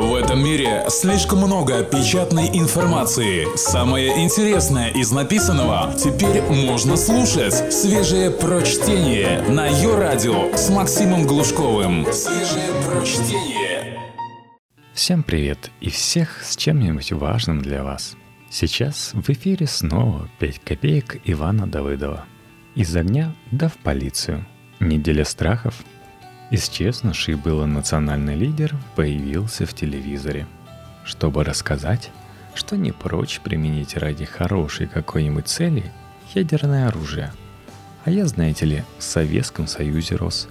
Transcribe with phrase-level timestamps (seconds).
[0.00, 3.54] В этом мире слишком много печатной информации.
[3.54, 7.70] Самое интересное из написанного теперь можно слушать.
[7.70, 12.06] Свежее прочтение на ее радио с Максимом Глушковым.
[12.14, 14.00] Свежее прочтение.
[14.94, 18.16] Всем привет и всех с чем-нибудь важным для вас.
[18.48, 22.24] Сейчас в эфире снова 5 копеек Ивана Давыдова.
[22.74, 24.46] Из огня да в полицию.
[24.80, 25.74] Неделя страхов–
[26.50, 30.48] Исчезнувший было национальный лидер появился в телевизоре,
[31.04, 32.10] чтобы рассказать,
[32.54, 35.84] что не прочь применить ради хорошей какой-нибудь цели
[36.34, 37.32] ядерное оружие.
[38.04, 40.48] А я, знаете ли, в Советском Союзе рос,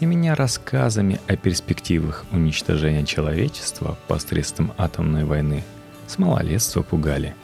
[0.00, 5.64] и меня рассказами о перспективах уничтожения человечества посредством атомной войны
[6.06, 7.34] с малолетства пугали.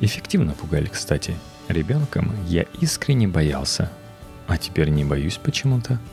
[0.00, 1.36] Эффективно пугали, кстати.
[1.68, 3.90] Ребенком я искренне боялся,
[4.48, 6.00] а теперь не боюсь почему-то–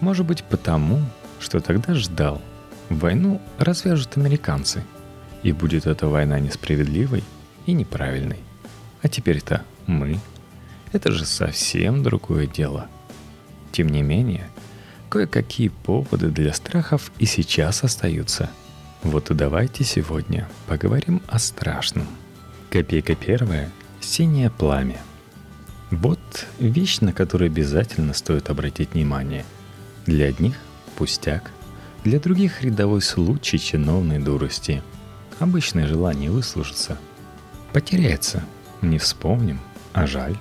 [0.00, 1.00] может быть потому,
[1.40, 2.40] что тогда ждал.
[2.88, 4.82] Войну развяжут американцы.
[5.42, 7.22] И будет эта война несправедливой
[7.66, 8.38] и неправильной.
[9.02, 10.18] А теперь-то мы.
[10.92, 12.88] Это же совсем другое дело.
[13.72, 14.48] Тем не менее,
[15.10, 18.50] кое-какие поводы для страхов и сейчас остаются.
[19.02, 22.08] Вот и давайте сегодня поговорим о страшном.
[22.70, 23.70] Копейка первая–
[24.00, 25.00] синее пламя.
[25.90, 29.44] Вот вещь, на которую обязательно стоит обратить внимание–
[30.08, 30.54] для одних–
[30.96, 31.50] пустяк,
[32.02, 34.82] для других– рядовой случай чиновной дурости.
[35.38, 36.98] Обычное желание выслужиться.
[37.72, 38.42] Потеряется,
[38.80, 39.60] не вспомним,
[39.92, 40.36] а жаль.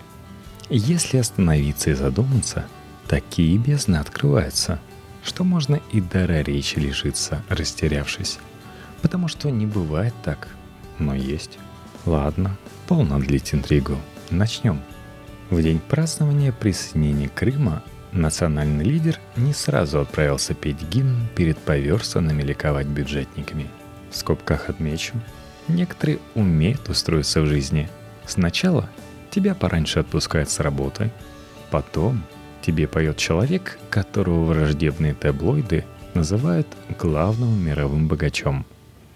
[0.70, 2.66] Если остановиться и задуматься,
[3.08, 4.80] такие бездны открываются,
[5.22, 8.40] что можно и дара речи лишиться, растерявшись.
[9.02, 10.48] Потому что не бывает так,
[10.98, 11.60] но есть.
[12.06, 12.58] Ладно,
[12.88, 13.98] полно длить интригу.
[14.30, 14.82] Начнем.
[15.50, 22.88] В день празднования присоединения Крыма Национальный лидер не сразу отправился петь гимн перед поверсанными ликовать
[22.88, 23.68] бюджетниками.
[24.10, 25.14] В скобках отмечу,
[25.68, 27.90] некоторые умеют устроиться в жизни.
[28.26, 28.90] Сначала
[29.30, 31.12] тебя пораньше отпускают с работы,
[31.70, 32.24] потом
[32.62, 36.68] тебе поет человек, которого враждебные таблоиды называют
[36.98, 38.66] главным мировым богачом.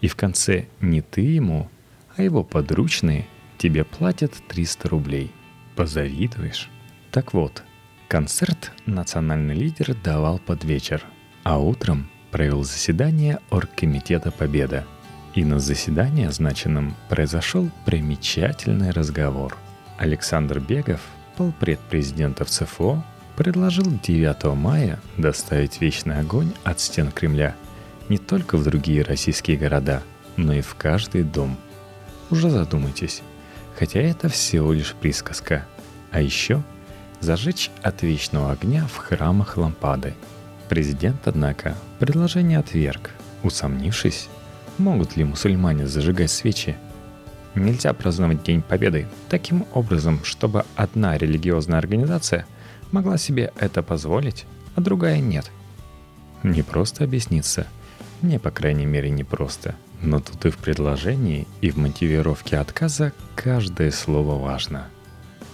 [0.02, 1.70] И в конце не ты ему,
[2.16, 5.32] а его подручные тебе платят 300 рублей.
[5.76, 6.70] Позавидуешь?
[7.12, 7.64] Так вот,
[8.12, 11.02] Концерт национальный лидер давал под вечер,
[11.44, 14.86] а утром провел заседание Оргкомитета Победа.
[15.34, 19.56] И на заседании означенном произошел примечательный разговор.
[19.98, 21.00] Александр Бегов,
[21.38, 23.02] полпред президента в ЦФО,
[23.38, 27.56] предложил 9 мая доставить вечный огонь от стен Кремля
[28.10, 30.04] не только в другие российские города,
[30.36, 31.56] но и в каждый дом.
[32.30, 33.22] Уже задумайтесь,
[33.80, 35.66] хотя это всего лишь присказка.
[36.12, 36.62] А еще–
[37.22, 40.14] зажечь от вечного огня в храмах лампады.
[40.70, 43.12] Президент, однако, предложение отверг,
[43.44, 44.28] усомнившись,
[44.78, 46.76] могут ли мусульмане зажигать свечи.
[47.54, 52.46] Нельзя праздновать День Победы таким образом, чтобы одна религиозная организация
[52.92, 54.46] могла себе это позволить,
[54.76, 55.52] а другая нет.
[56.44, 57.68] Не просто объясниться.
[58.22, 59.76] Мне, по крайней мере, не просто.
[60.02, 64.88] Но тут и в предложении, и в мотивировке отказа каждое слово важно–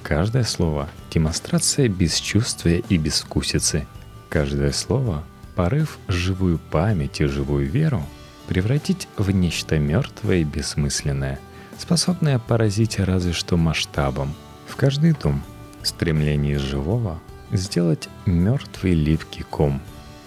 [0.08, 3.88] Каждое слово– демонстрация бесчувствия и безвкусицы.
[4.30, 5.24] Каждое слово–
[5.56, 8.04] порыв живую память и живую веру
[8.48, 11.40] превратить в нечто мертвое и бессмысленное,
[11.76, 14.36] способное поразить разве что масштабом.
[14.68, 15.42] В каждый дом
[15.82, 17.20] стремление живого
[17.52, 19.82] сделать мертвый липкий ком,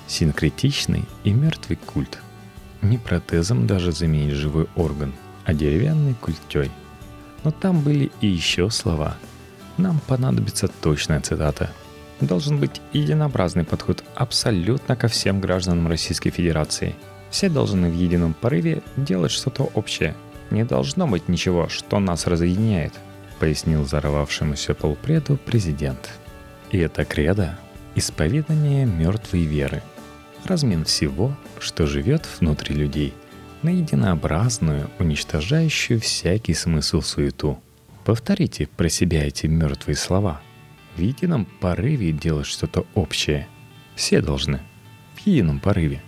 [0.08, 2.18] синкретичный и мертвый культ.
[2.82, 5.12] Не протезом даже заменить живой орган,
[5.44, 6.72] а деревянной культей.
[7.44, 9.16] Но там были и еще слова–
[9.80, 11.70] нам понадобится точная цитата.
[12.20, 16.94] Должен быть единообразный подход абсолютно ко всем гражданам Российской Федерации.
[17.30, 20.14] Все должны в едином порыве делать что-то общее.
[20.50, 22.92] Не должно быть ничего, что нас разъединяет,
[23.38, 26.10] пояснил взорвавшемуся полпреду президент.
[26.70, 27.58] И это кредо–
[27.94, 29.82] исповедание мертвой веры,
[30.44, 33.14] размен всего, что живет внутри людей,
[33.62, 37.58] на единообразную, уничтожающую всякий смысл суету–
[38.04, 40.40] Повторите про себя эти мертвые слова.
[40.96, 43.46] В едином порыве делать что-то общее.
[43.94, 44.60] Все должны.
[45.16, 46.02] В едином порыве.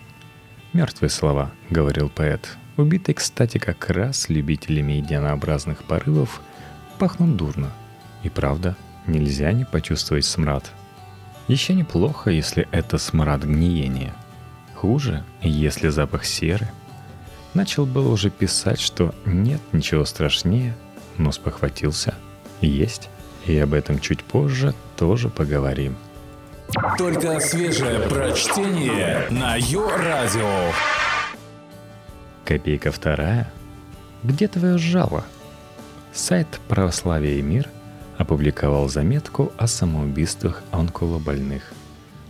[0.72, 2.56] Мертвые слова, говорил поэт.
[2.78, 6.40] Убитые, кстати, как раз любителями единообразных порывов
[6.98, 7.70] пахнут дурно.
[8.22, 8.74] И правда,
[9.06, 10.72] нельзя не почувствовать смрад.
[11.46, 14.14] Еще неплохо, если это смрад гниения.
[14.74, 16.70] Хуже, если запах серы.
[17.52, 20.74] Начал было уже писать, что нет ничего страшнее–
[21.18, 22.14] но спохватился.
[22.60, 23.08] Есть.
[23.46, 25.96] И об этом чуть позже тоже поговорим.
[26.96, 30.72] Только свежее прочтение на Йо-Радио.
[32.44, 33.50] Копейка вторая.
[34.22, 35.24] Где твое жало?
[36.12, 37.68] Сайт «Православие и мир»
[38.16, 41.72] опубликовал заметку о самоубийствах онколобольных.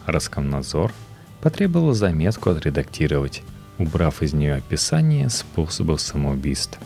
[0.07, 0.93] Роскомнадзор
[1.41, 3.43] потребовал заметку отредактировать,
[3.79, 6.79] убрав из нее описание способов самоубийств.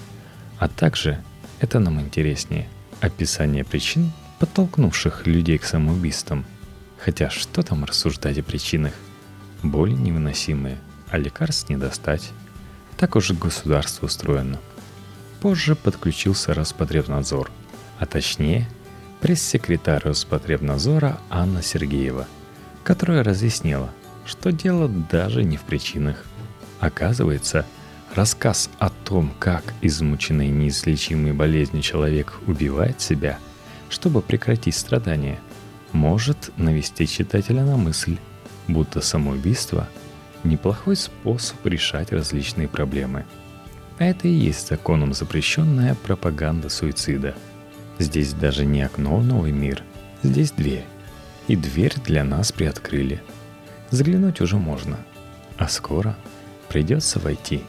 [0.59, 1.23] А также,
[1.61, 2.69] это нам интереснее,
[3.01, 6.45] описание причин, подтолкнувших людей к самоубийствам.
[6.99, 8.93] Хотя что там рассуждать о причинах?
[9.63, 10.79] Боли невыносимые,
[11.11, 12.31] а лекарств не достать.
[12.97, 14.59] Так уже государство устроено.
[15.41, 17.51] Позже подключился Роспотребнадзор,
[17.99, 18.69] а точнее
[19.21, 22.27] пресс-секретарь Роспотребнадзора Анна Сергеева,
[22.85, 23.91] которая разъяснила,
[24.25, 26.25] что дело даже не в причинах.
[26.81, 27.65] Оказывается,
[28.17, 33.39] рассказ о том, как измученный неизлечимой болезнью человек убивает себя,
[33.91, 35.39] чтобы прекратить страдания,
[35.93, 38.17] может навести читателя на мысль,
[38.67, 39.89] будто самоубийство–
[40.47, 43.27] неплохой способ решать различные проблемы.
[43.99, 47.35] А это и есть законом запрещенная пропаганда суицида.
[47.99, 49.83] Здесь даже не окно в новый мир,
[50.23, 50.85] здесь дверь.
[51.49, 53.23] И дверь для нас приоткрыли.
[53.91, 54.99] Заглянуть уже можно,
[55.57, 56.17] а скоро
[56.69, 57.63] придется войти.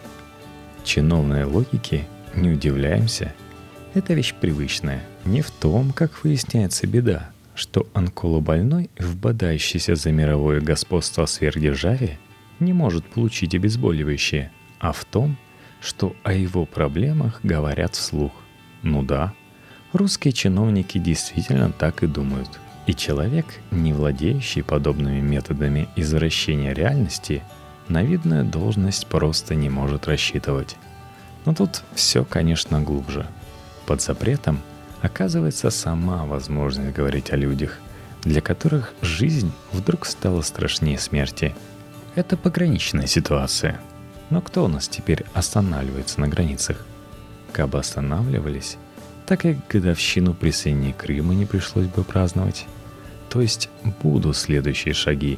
[0.88, 3.36] Чиновной логике не удивляемся.
[3.94, 5.04] Это вещь привычная.
[5.26, 12.18] Не в том, как выясняется беда, что онколобольной, вбодающийся за мировое господство сверхдержаве,
[12.62, 14.50] не может получить обезболивающее,
[14.80, 15.36] а в том,
[15.82, 18.32] что о его проблемах говорят вслух.
[18.82, 19.34] Ну да,
[19.92, 22.62] русские чиновники действительно так и думают.
[22.86, 27.44] И человек, не владеющий подобными методами извращения реальности,
[27.90, 30.76] на видную должность просто не может рассчитывать.
[31.46, 33.28] Но тут все, конечно, глубже.
[33.86, 34.62] Под запретом
[35.02, 37.80] оказывается сама возможность говорить о людях,
[38.24, 41.56] для которых жизнь вдруг стала страшнее смерти–
[42.18, 43.80] это пограничная ситуация.
[44.32, 46.84] Но кто у нас теперь останавливается на границах?
[47.52, 48.78] Кабы останавливались,
[49.28, 52.66] так и годовщину присоединения Крыма не пришлось бы праздновать.
[53.30, 53.70] То есть
[54.02, 55.38] будут следующие шаги.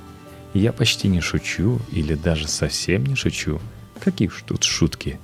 [0.54, 3.60] Я почти не шучу или даже совсем не шучу.
[4.00, 5.20] Какие уж тут шутки.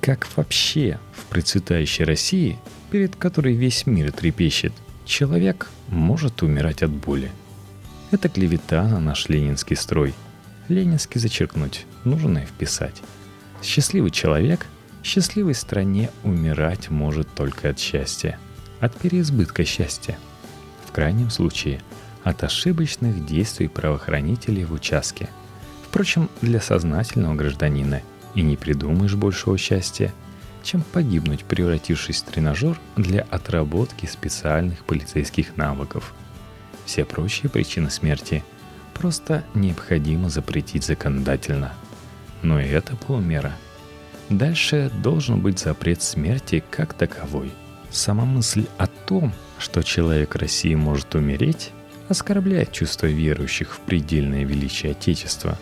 [0.00, 2.58] Как вообще в процветающей России,
[2.90, 4.72] перед которой весь мир трепещет,
[5.04, 7.30] человек может умирать от боли?
[8.10, 10.14] Это клевета на наш ленинский строй–
[10.68, 13.02] ленински зачеркнуть, нужное вписать.
[13.62, 14.66] Счастливый человек
[15.02, 18.38] в счастливой стране умирать может только от счастья,
[18.80, 20.18] от переизбытка счастья.
[20.86, 21.82] В крайнем случае,
[22.24, 25.28] от ошибочных действий правоохранителей в участке.
[25.86, 28.02] Впрочем, для сознательного гражданина
[28.34, 30.12] и не придумаешь большего счастья,
[30.64, 36.14] чем погибнуть, превратившись в тренажер для отработки специальных полицейских навыков.
[36.84, 38.42] Все прочие причины смерти–
[38.94, 41.74] просто необходимо запретить законодательно.
[42.42, 43.52] Но и это полумера.
[44.30, 47.52] Дальше должен быть запрет смерти как таковой.
[47.90, 51.72] Сама мысль о том, что человек России может умереть,
[52.08, 55.58] оскорбляет чувство верующих в предельное величие Отечества.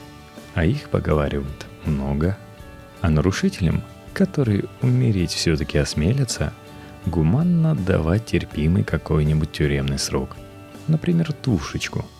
[0.54, 2.36] А их, поговаривают, много.
[3.00, 6.52] А нарушителям, которые умереть все-таки осмелятся,
[7.06, 10.36] гуманно давать терпимый какой-нибудь тюремный срок.
[10.88, 12.04] Например, тушечку–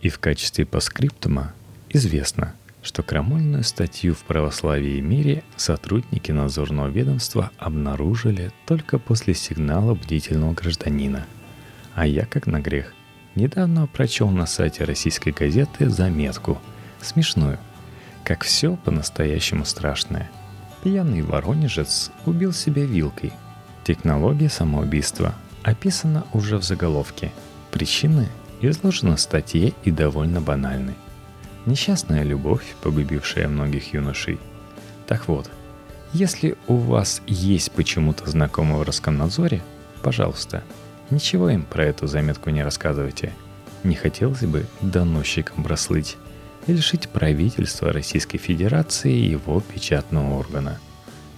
[0.00, 1.52] и в качестве паскриптума
[1.88, 10.54] известно, что крамольную статью в православии мире сотрудники надзорного ведомства обнаружили только после сигнала бдительного
[10.54, 11.26] гражданина.
[11.94, 12.94] А я, как на грех,
[13.38, 16.60] недавно прочел на сайте российской газеты заметку,
[17.00, 17.58] смешную,
[18.24, 20.30] как все по-настоящему страшное.
[20.82, 23.32] Пьяный воронежец убил себя вилкой.
[23.84, 27.32] Технология самоубийства описана уже в заголовке.
[27.70, 28.28] Причины
[28.60, 30.94] изложена в статье и довольно банальной.
[31.64, 34.38] Несчастная любовь, погубившая многих юношей.
[35.06, 35.48] Так вот,
[36.12, 39.62] если у вас есть почему-то знакомый в Роскомнадзоре,
[40.02, 40.64] пожалуйста,
[41.10, 43.32] ничего им про эту заметку не рассказывайте.
[43.84, 46.16] Не хотелось бы доносчиком прослыть
[46.66, 50.78] и лишить правительства Российской Федерации его печатного органа.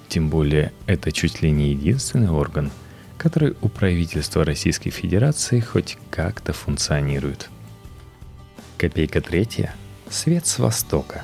[0.09, 2.71] Тем более, это чуть ли не единственный орган–
[3.21, 7.50] который у правительства Российской Федерации хоть как-то функционирует.
[8.79, 9.75] Копейка третья.
[10.09, 11.23] Свет с Востока.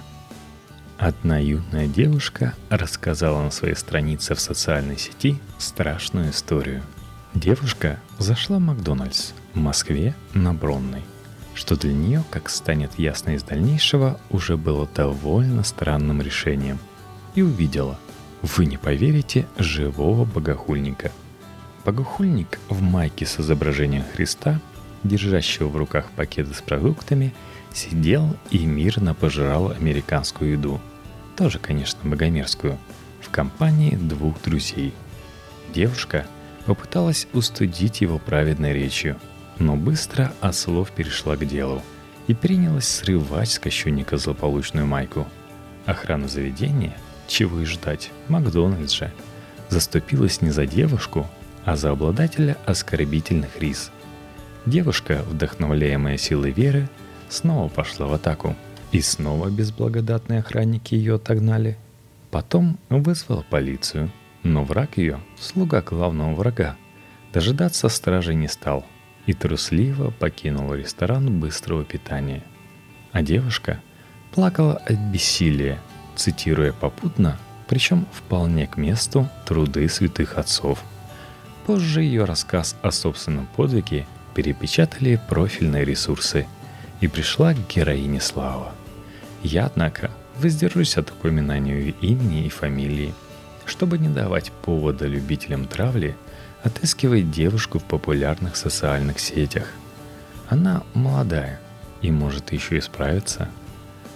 [0.99, 6.83] Одна юная девушка рассказала на своей странице в социальной сети страшную историю.
[7.37, 11.03] Девушка зашла в Макдональдс в Москве на Бронной,
[11.55, 16.79] что для нее, как станет ясно из дальнейшего, уже было довольно странным решением.
[17.35, 17.99] И увидела,
[18.41, 21.13] вы не поверите, живого богохульника–
[21.87, 24.61] Богохульник в майке с изображением Христа,
[25.05, 27.33] держащего в руках пакеты с продуктами,
[27.73, 30.81] сидел и мирно пожирал американскую еду.
[31.37, 32.77] Тоже, конечно, богомерзкую.
[33.31, 34.95] компании двух друзей.
[35.73, 36.27] Девушка
[36.67, 39.17] попыталась устудить его праведной речью,
[39.59, 41.83] но быстро от слов перешла к делу
[42.27, 45.27] и принялась срывать с кощунника злополучную майку.
[45.87, 46.97] Охрана заведения,
[47.29, 49.13] чего и ждать, Макдональдс же,
[49.69, 51.27] заступилась не за девушку,
[51.65, 53.91] а за обладателя оскорбительных рис.
[54.67, 56.89] Девушка, вдохновляемая силой веры,
[57.29, 58.57] снова пошла в атаку.
[58.93, 61.77] И снова безблагодатные охранники ее отогнали.
[62.31, 64.11] Потом вызвала полицию,
[64.53, 66.77] но враг ее, слуга главного врага,
[67.33, 68.85] дожидаться стражи не стал
[69.27, 72.43] и трусливо покинул ресторан быстрого питания.
[73.13, 73.81] А девушка
[74.33, 75.81] плакала от бессилия,
[76.15, 80.83] цитируя попутно, причем вполне к месту, труды святых отцов.
[81.67, 86.47] Позже ее рассказ о собственном подвиге перепечатали профильные ресурсы,
[87.01, 88.73] и пришла к героине слава.
[89.43, 93.15] Я, однако, воздержусь от упоминания имени и фамилии,
[93.67, 96.17] чтобы не давать повода любителям травли
[96.63, 99.67] отыскивать девушку в популярных социальных сетях.
[100.49, 101.61] Она молодая
[102.03, 103.49] и может еще исправиться.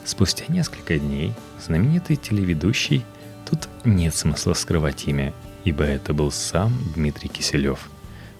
[0.04, 3.04] Спустя несколько дней знаменитый телеведущий,
[3.48, 5.32] тут нет смысла скрывать имя,
[5.64, 7.90] ибо это был сам Дмитрий Киселев,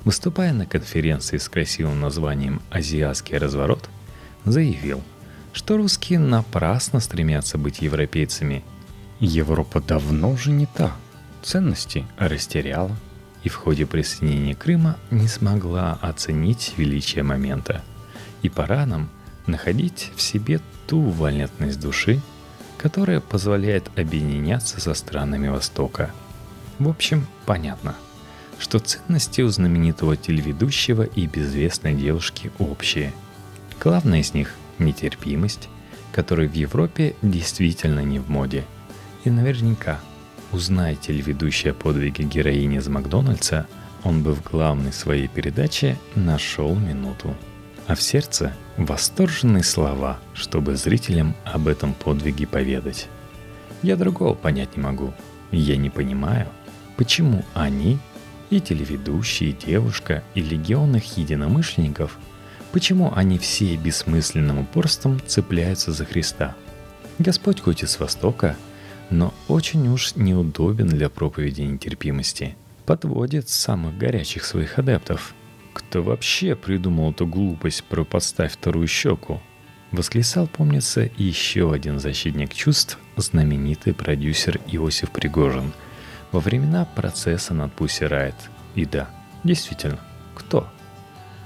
[0.05, 3.89] выступая на конференции с красивым названием «Азиатский разворот»,
[4.45, 5.03] заявил–
[5.53, 8.65] что русские напрасно стремятся быть европейцами.
[9.21, 10.97] Европа давно уже не та.
[11.43, 12.97] Ценности растеряла
[13.45, 17.83] и в ходе присоединения Крыма не смогла оценить величие момента.
[18.43, 19.09] И пора нам
[19.47, 22.21] находить в себе ту вольнятность души,
[22.79, 26.11] которая позволяет объединяться со странами Востока.
[26.79, 27.95] В общем, понятно,
[28.59, 33.13] что ценности у знаменитого телеведущего и безвестной девушки общие.
[33.83, 35.69] Главное из них нетерпимость,
[36.13, 38.65] которая в Европе действительно не в моде.
[39.25, 40.01] И наверняка,
[40.53, 43.67] узнаете ли ведущая подвиги героини из Макдональдса,
[44.03, 47.37] он бы в главной своей передаче нашел минуту.
[47.87, 53.09] А в сердце восторженные слова, чтобы зрителям об этом подвиге поведать.
[53.83, 55.13] Я другого понять не могу.
[55.51, 56.47] Я не понимаю,
[56.97, 57.99] почему они,
[58.51, 62.17] и телеведущие, и девушка, и легион их единомышленников–
[62.73, 66.55] Почему они все бессмысленным упорством цепляются за Христа?
[67.19, 68.57] Господь хоть и Востока,
[69.11, 72.57] но очень уж неудобен для проповеди нетерпимости.
[72.87, 75.35] Подводит самых горячих своих адептов.
[75.73, 79.41] Кто вообще придумал эту глупость про «подставь вторую щеку»?
[79.93, 85.73] Восклицал, помнится, еще один защитник чувств, знаменитый продюсер Иосиф Пригожин,
[86.31, 88.37] во времена процесса над Пусси Райт.
[88.77, 89.11] И да,
[89.43, 89.99] действительно,
[90.35, 90.69] кто?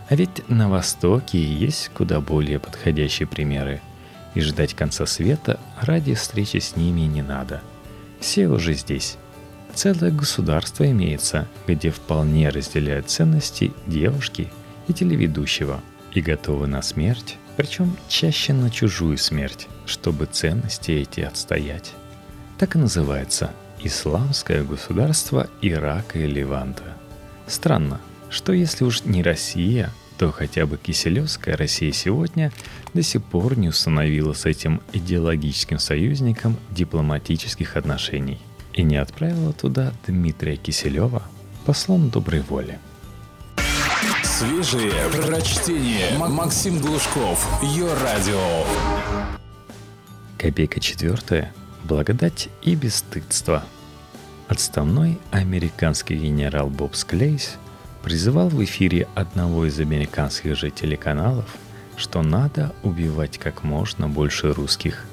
[0.09, 3.81] А ведь на Востоке есть куда более подходящие примеры.
[4.35, 7.63] И ждать конца света ради встречи с ними не надо.
[8.21, 9.17] Все уже здесь.
[9.75, 14.51] Целое государство имеется, где вполне разделяют ценности девушки
[14.87, 15.81] и телеведущего
[16.13, 21.93] и готовы на смерть, причем чаще на чужую смерть, чтобы ценности эти отстоять.
[22.59, 23.51] Так и называется
[23.83, 26.97] «Исламское государство Ирака и Леванта».
[27.47, 28.01] Странно,
[28.31, 32.53] что если уж не Россия, то хотя бы Киселевская Россия сегодня
[32.93, 38.39] до сих пор не установила с этим идеологическим союзником дипломатических отношений
[38.73, 41.23] и не отправила туда Дмитрия Киселева
[41.65, 42.79] послом доброй воли.
[44.23, 46.19] Свежие прочтение.
[46.19, 47.47] Максим Глушков.
[47.63, 48.65] Ее радио.
[50.39, 51.53] Копейка четвертая.
[51.85, 53.65] Благодать и бесстыдство.
[54.49, 57.59] Отставной американский генерал Боб Склейс
[58.05, 61.47] призывал в эфире одного из американских же телеканалов,
[61.97, 65.07] что надо убивать как можно больше русских.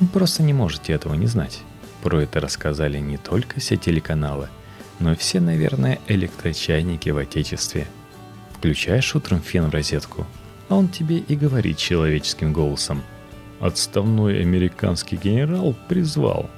[0.00, 1.60] Вы просто не можете этого не знать.
[2.02, 4.48] Про это рассказали не только все телеканалы,
[5.00, 7.86] но и все, наверное, электрочайники в Отечестве.
[8.56, 10.26] Включаешь утром фен в розетку,
[10.70, 13.02] а он тебе и говорит человеческим голосом.
[13.60, 16.48] Отставной американский генерал призвал.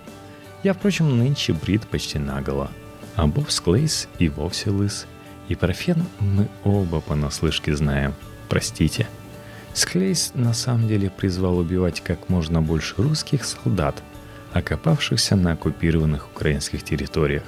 [0.63, 2.71] Я, впрочем, нынче брит почти наголо,
[3.17, 5.07] а Боб Склейс и вовсе лыс–
[5.53, 8.15] и про фен мы оба понаслышке знаем.
[8.49, 9.07] Простите.
[9.75, 14.03] Склейс на самом деле призвал убивать как можно больше русских солдат,
[14.55, 17.43] окопавшихся на оккупированных украинских территориях.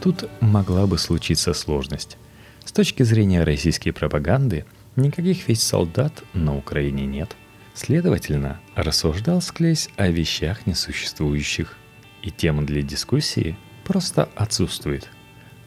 [0.00, 2.18] Тут могла бы случиться сложность.
[2.64, 4.64] С точки зрения российской пропаганды,
[4.96, 7.36] никаких ведь солдат на Украине нет.
[7.74, 11.76] Следовательно, рассуждал Склейс о вещах несуществующих,
[12.22, 15.08] и тема для дискуссии просто отсутствует.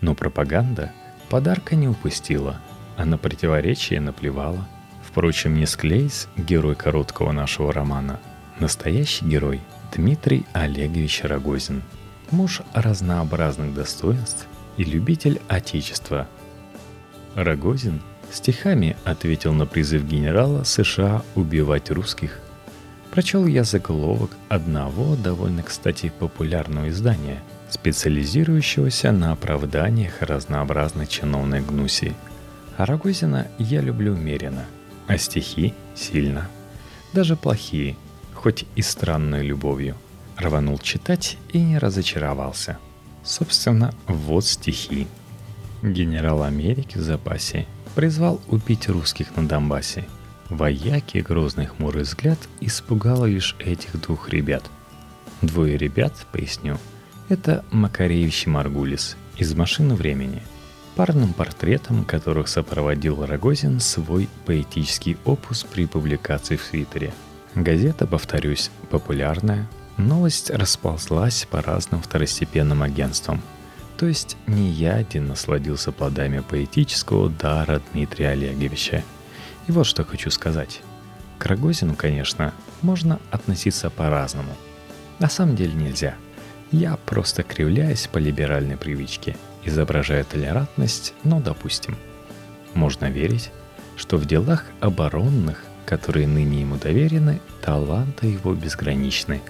[0.02, 0.92] Но пропаганда–
[1.30, 2.60] Подарка не упустила,
[2.98, 4.68] а на противоречие наплевала.
[5.04, 8.20] Впрочем, не Склейс, герой короткого нашего романа,
[8.60, 9.62] настоящий герой
[9.96, 11.84] Дмитрий Олегович Рогозин.
[12.32, 16.28] муж разнообразных достоинств и любитель Отечества.
[17.36, 22.40] Рогозин стихами ответил на призыв генерала США убивать русских.
[23.12, 27.42] Прочел я заголовок одного довольно, кстати, популярного издания,
[27.74, 32.14] специализирующегося на оправданиях разнообразной чиновной гнуси.
[32.78, 34.66] А Рогозина я люблю умеренно,
[35.08, 36.50] а стихи— сильно.
[37.14, 37.96] Даже плохие,
[38.34, 39.96] хоть и странной любовью.
[40.38, 42.78] Рванул читать и не разочаровался.
[43.24, 45.08] Собственно, вот стихи.
[45.84, 50.06] Генерал Америки в запасе призвал убить русских на Донбассе.
[50.50, 54.64] Вояки грозный хмурый взгляд испугало лишь этих двух ребят.
[55.42, 56.78] Двое ребят, поясню,
[57.30, 60.42] это Макаревич и Маргулис из «Машины времени»,
[60.96, 67.14] парным портретом которых сопроводил Рогозин свой поэтический опус при публикации в Твиттере.
[67.56, 69.68] Газета, повторюсь, популярная,
[69.98, 73.42] новость расползлась по разным второстепенным агентствам–
[74.00, 79.04] то есть не я один насладился плодами поэтического дара Дмитрия Олеговича.
[79.68, 80.82] И вот что хочу сказать.
[81.38, 84.56] К Рогозину, конечно, можно относиться по-разному.
[85.20, 86.16] На самом деле нельзя.
[86.72, 91.98] Я просто кривляюсь по либеральной привычке, изображая толерантность, но допустим.
[92.76, 93.52] Можно верить,
[93.96, 99.42] что в делах оборонных, которые ныне ему доверены, таланты его безграничны.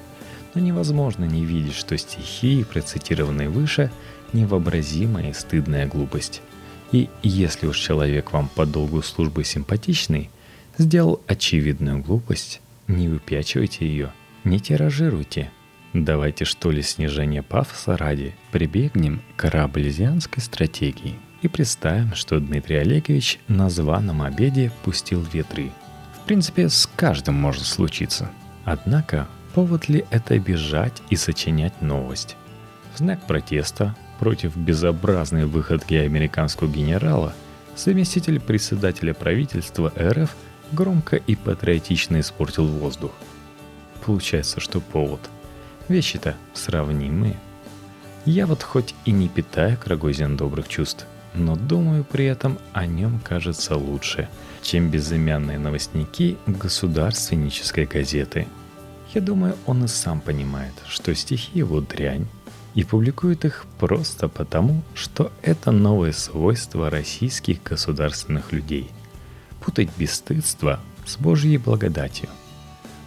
[0.53, 3.91] Но невозможно не видеть, что стихи, процитированные выше,
[4.31, 6.41] невообразимая и стыдная глупость.
[6.93, 10.29] И если уж человек вам по долгу службы симпатичный,
[10.77, 14.13] сделал очевидную глупость, не выпячивайте ее,
[14.45, 15.51] не тиражируйте.
[15.93, 23.39] Давайте что ли снижение пафоса ради прибегнем к раблезианской стратегии и представим, что Дмитрий Олегович
[23.47, 25.71] на званом обеде пустил ветры.
[26.13, 28.29] В принципе, с каждым может случиться.
[28.65, 32.35] Однако, повод ли это бежать и сочинять новость?
[32.93, 37.33] В знак протеста против безобразной выходки американского генерала,
[37.75, 40.35] заместитель председателя правительства РФ
[40.71, 43.13] громко и патриотично испортил воздух.
[44.05, 45.21] Получается, что повод.
[45.89, 47.35] Вещи-то сравнимые.
[48.25, 52.85] Я вот хоть и не питаю к Рогозину добрых чувств, но думаю при этом о
[52.85, 54.29] нем кажется лучше,
[54.61, 58.47] чем безымянные новостники государственнической газеты.
[59.15, 62.27] Я думаю, он и сам понимает, что стихи его дрянь,
[62.75, 68.91] и публикует их просто потому, что это новое свойство российских государственных людей–
[69.59, 72.29] путать бесстыдство с Божьей благодатью.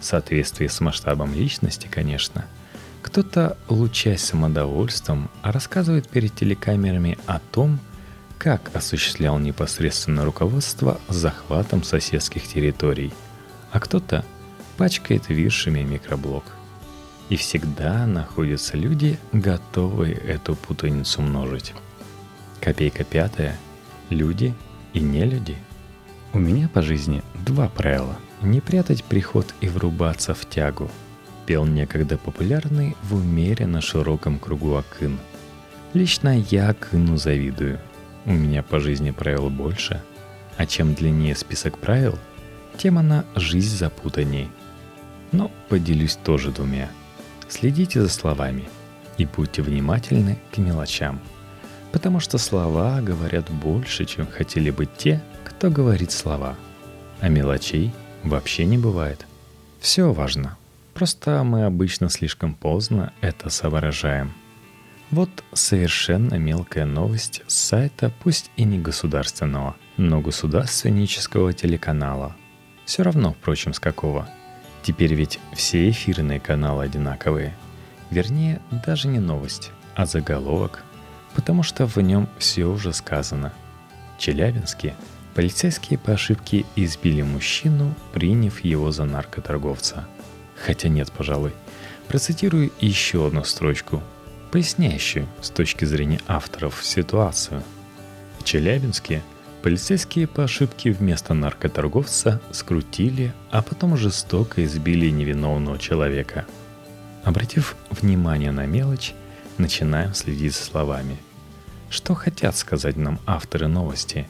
[0.01, 2.45] В соответствии с масштабом личности, конечно.
[3.13, 7.79] Кто-то, лучаясь самодовольством, рассказывает перед телекамерами о том,
[8.39, 13.13] как осуществлял непосредственно руководство захватом соседских территорий,
[13.71, 14.25] а кто-то
[14.77, 16.43] пачкает виршами микроблог–
[17.29, 21.73] и всегда находятся люди, готовые эту путаницу множить.
[22.61, 23.57] Копейка пятая.
[24.09, 24.53] Люди
[24.93, 25.55] и не люди.
[26.33, 28.17] У меня по жизни два правила.
[28.41, 30.89] Не прятать приход и врубаться в тягу.
[31.45, 35.19] Пел некогда популярный в умеренно широком кругу Акын.
[35.93, 37.79] Лично я Акыну завидую.
[38.25, 40.01] У меня по жизни правил больше.
[40.57, 42.17] А чем длиннее список правил,
[42.77, 44.49] тем она жизнь запутанней.
[45.31, 46.89] Но поделюсь тоже двумя–
[47.53, 48.67] Следите за словами
[49.19, 51.21] и будьте внимательны к мелочам,
[51.91, 56.55] потому что слова говорят больше, чем хотели бы те, кто говорит слова.
[57.21, 59.27] А мелочей вообще не бывает.
[59.79, 60.57] Все важно.
[60.93, 64.33] Просто мы обычно слишком поздно это соображаем.
[65.11, 72.35] Вот совершенно мелкая новость с сайта, пусть и не государственного, но государственнического телеканала.
[72.85, 74.27] Все равно, впрочем, с какого–
[74.83, 77.55] Теперь ведь все эфирные каналы одинаковые.
[78.11, 80.83] Вернее, даже не новость, а заголовок,
[81.35, 83.53] потому что в нем все уже сказано.
[84.19, 84.93] Челябинске
[85.35, 90.05] полицейские по ошибке избили мужчину, приняв его за наркоторговца.
[90.65, 91.51] Хотя нет, пожалуй.
[92.07, 94.01] Процитирую еще одну строчку,
[94.51, 97.63] поясняющую с точки зрения авторов ситуацию.
[98.39, 99.21] В Челябинске
[99.63, 106.45] Полицейские по ошибке вместо наркоторговца скрутили, а потом жестоко избили невиновного человека.
[107.23, 109.13] Обратив внимание на мелочь,
[109.57, 111.15] начинаем следить за словами.
[111.89, 114.27] Что хотят сказать нам авторы новости?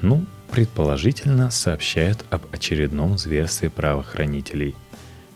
[0.00, 4.74] Ну, предположительно, сообщают об очередном зверстве правоохранителей.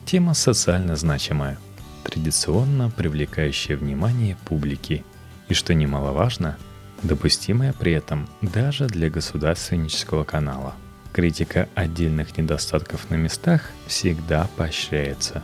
[0.09, 1.59] Тема социально значимая,
[2.03, 5.05] традиционно привлекающая внимание публики.
[5.49, 6.57] И что немаловажно–
[7.03, 10.75] допустимая при этом даже для государственнического канала.
[11.13, 15.43] Критика отдельных недостатков на местах всегда поощряется.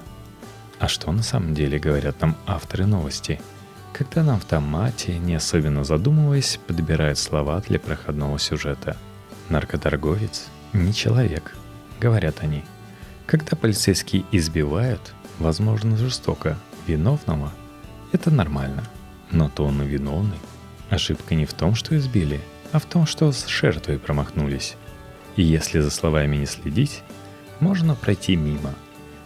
[0.79, 3.43] А что на самом деле говорят нам авторы новости?
[3.93, 8.97] когда на автомате, не особенно задумываясь, подбирают слова для проходного сюжета.
[9.51, 11.55] Наркоторговец не человек,
[12.01, 12.65] говорят они.
[13.27, 17.53] Когда полицейские избивают, возможно, жестоко, виновного,
[18.13, 18.85] это нормально.
[19.31, 20.39] Но то он и виновный.
[20.91, 22.41] Ошибка не в том, что избили,
[22.73, 24.77] а в том, что с жертвой промахнулись.
[25.37, 27.03] И если за словами не следить,
[27.61, 28.75] можно пройти мимо,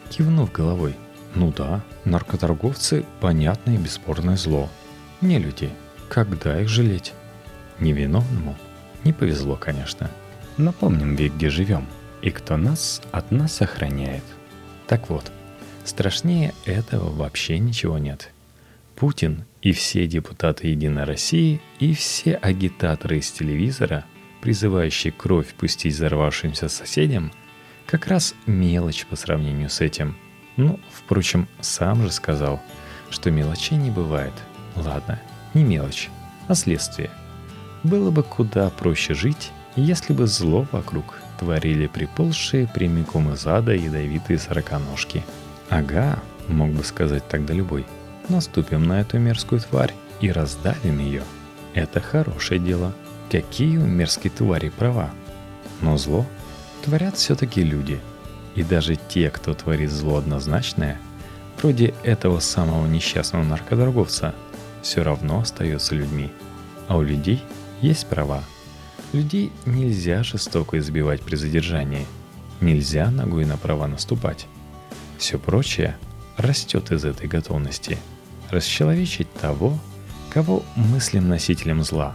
[0.08, 0.94] кивнув головой.
[1.34, 4.70] Ну да, наркоторговцы– понятное и бесспорное зло.
[5.20, 5.70] Не люди.
[6.08, 7.12] Когда их жалеть?
[7.80, 8.56] Невиновному
[9.04, 10.10] не повезло, конечно.
[10.56, 11.86] Напомним век, где живем,
[12.22, 14.24] и кто нас от нас охраняет.
[14.86, 15.30] Так вот,
[15.84, 18.30] страшнее этого вообще ничего нет.
[18.96, 24.04] Путин и все депутаты Единой России и все агитаторы из телевизора,
[24.40, 27.32] призывающие кровь пустить взорвавшимся соседям–
[27.88, 30.14] как раз мелочь по сравнению с этим.
[30.58, 32.60] Ну, впрочем, сам же сказал,
[33.08, 34.34] что мелочей не бывает.
[34.76, 35.18] Ладно,
[35.54, 36.10] не мелочь,
[36.48, 37.10] а следствие.
[37.82, 44.38] Было бы куда проще жить, если бы зло вокруг творили приползшие прямиком из ада ядовитые
[44.38, 45.24] сороконожки.
[45.70, 47.86] Ага, мог бы сказать тогда любой.
[48.28, 51.22] Наступим на эту мерзкую тварь и раздавим ее.
[51.74, 52.92] Это хорошее дело.
[53.30, 55.10] Какие у мерзкой твари права?
[55.80, 56.26] Но зло
[56.84, 58.00] творят все-таки люди.
[58.54, 60.98] И даже те, кто творит зло однозначное,
[61.58, 64.34] вроде этого самого несчастного наркоторговца,
[64.82, 66.30] все равно остаются людьми.
[66.88, 67.42] А у людей
[67.80, 68.42] есть права.
[69.12, 72.06] Людей нельзя жестоко избивать при задержании.
[72.60, 74.46] Нельзя ногой на права наступать.
[75.16, 75.96] Все прочее
[76.36, 77.98] растет из этой готовности.
[78.50, 79.78] Расчеловечить того,
[80.30, 82.14] кого мыслим носителем зла.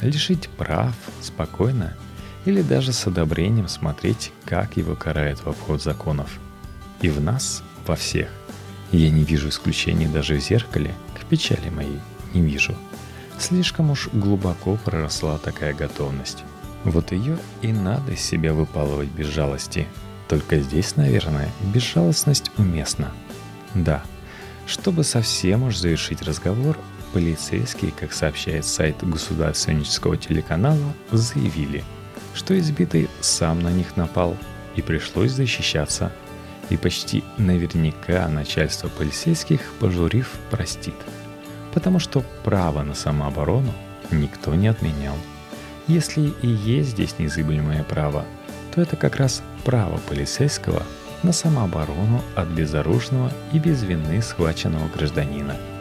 [0.00, 1.96] Лишить прав спокойно–
[2.46, 6.38] или даже с одобрением смотреть, как его карает в обход законов.
[7.02, 8.28] И в нас, во всех,
[8.92, 12.00] я не вижу исключений даже в зеркале, к печали моей
[12.32, 12.74] не вижу.
[13.38, 16.44] Слишком уж глубоко проросла такая готовность.
[16.84, 19.86] Вот ее и надо из себя выпалывать без жалости.
[20.28, 23.12] Только здесь, наверное, безжалостность уместна.
[23.74, 24.02] Да,
[24.66, 26.78] чтобы совсем уж завершить разговор,
[27.12, 31.84] полицейские, как сообщает сайт государственнического телеканала, заявили–
[32.36, 34.36] что избитый сам на них напал
[34.76, 36.12] и пришлось защищаться.
[36.68, 40.94] И почти наверняка начальство полицейских, пожурив, простит.
[41.76, 43.70] Потому что право на самооборону
[44.10, 45.14] никто не отменял.
[45.86, 48.24] Если и есть здесь незыблемое право,
[48.74, 50.82] то это как раз право полицейского
[51.22, 55.54] на самооборону от безоружного и без вины схваченного гражданина–